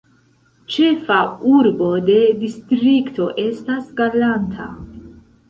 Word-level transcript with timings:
Ĉefa 0.75 1.17
urbo 1.57 1.89
de 2.07 2.15
distrikto 2.45 3.29
estas 3.45 3.93
Galanta. 4.01 4.69